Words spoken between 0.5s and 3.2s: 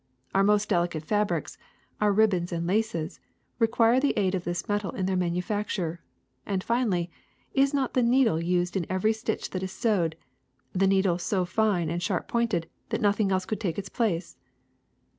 delicate fabrics, our ribbons and laces,